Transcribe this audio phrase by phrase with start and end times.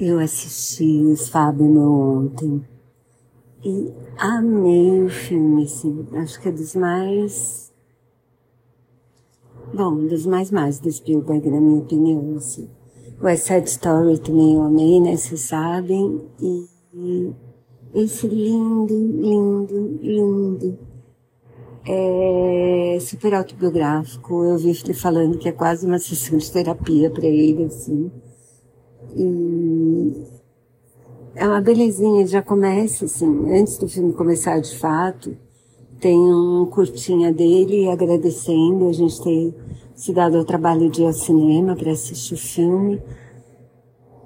[0.00, 2.64] Eu assisti os Fábio ontem
[3.64, 6.06] e amei o filme, assim.
[6.12, 7.72] Acho que é dos mais.
[9.74, 12.70] Bom, dos mais mais do Spielberg, na minha opinião, assim.
[13.20, 15.16] O West Side Story também eu amei, né?
[15.16, 16.20] Vocês sabem.
[16.40, 17.32] E
[17.92, 20.78] esse lindo, lindo, lindo.
[21.84, 24.44] É super autobiográfico.
[24.44, 28.12] Eu vi ele falando que é quase uma sessão de terapia para ele, assim.
[29.16, 29.57] E
[31.38, 35.36] é uma belezinha, já começa assim, antes do filme começar de fato,
[36.00, 39.54] tem um curtinha dele agradecendo a gente ter
[39.94, 43.00] se dado ao trabalho de ir ao cinema para assistir o filme,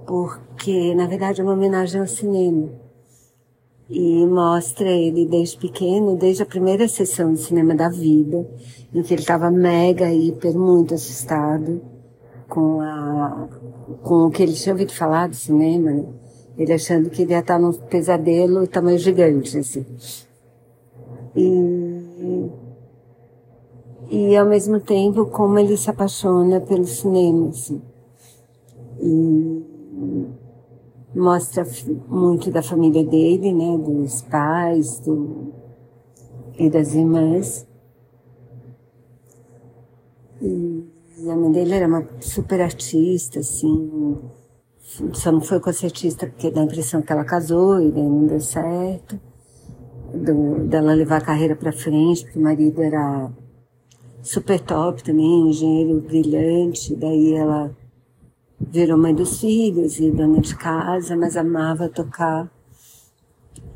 [0.06, 2.70] porque na verdade é uma homenagem ao cinema.
[3.90, 8.48] E mostra ele desde pequeno, desde a primeira sessão de cinema da vida,
[8.94, 11.78] em que ele estava mega, hiper, muito assustado
[12.48, 13.48] com a
[14.02, 16.04] com o que ele tinha ouvido falar do cinema, né?
[16.56, 19.86] Ele achando que ele ia estar num pesadelo tamanho gigante, assim.
[21.34, 22.50] E,
[24.10, 27.80] e ao mesmo tempo como ele se apaixona pelo cinema, assim.
[29.00, 29.62] E
[31.14, 31.66] mostra
[32.08, 33.78] muito da família dele, né?
[33.78, 35.52] Dos pais, do,
[36.58, 37.66] e das irmãs.
[40.40, 40.84] E
[41.30, 44.18] a mãe dele era uma super artista, assim.
[45.14, 48.40] Só não foi concertista porque dá a impressão que ela casou e daí não deu
[48.40, 49.18] certo.
[50.12, 53.30] Do, dela levar a carreira para frente, porque o marido era
[54.22, 56.94] super top também, um engenheiro brilhante.
[56.94, 57.74] Daí ela
[58.60, 62.50] virou mãe dos filhos e dona de casa, mas amava tocar.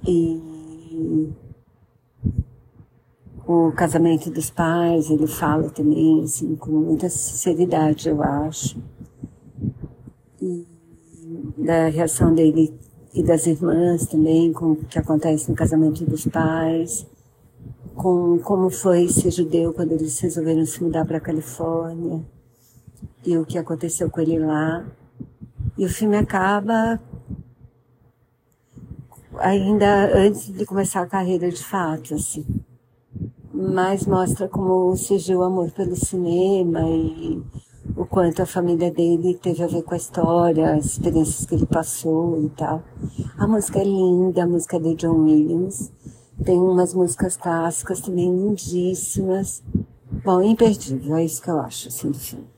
[0.07, 1.33] E
[3.47, 8.79] o casamento dos pais, ele fala também, assim, com muita sinceridade, eu acho.
[10.43, 10.76] E
[11.57, 12.73] da reação dele
[13.15, 17.07] e das irmãs também, com o que acontece no casamento dos pais,
[17.95, 22.23] com como foi ser judeu quando eles resolveram se mudar para a Califórnia
[23.25, 24.87] e o que aconteceu com ele lá.
[25.79, 27.01] E o filme acaba
[29.39, 32.45] ainda antes de começar a carreira de fato, assim
[33.57, 37.43] mas mostra como surgiu o amor pelo cinema e
[38.17, 42.43] quanto a família dele teve a ver com a história, as experiências que ele passou
[42.43, 42.83] e tal.
[43.37, 45.93] A música é linda, a música é de John Williams.
[46.43, 49.63] Tem umas músicas clássicas também lindíssimas.
[50.25, 52.56] Bom, imperdível, é isso que eu acho, assim, do filme.